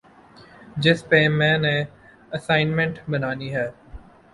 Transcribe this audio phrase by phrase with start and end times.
[0.77, 1.75] جس پہ میں نے
[2.31, 3.67] اسائنمنٹ بنانی ہے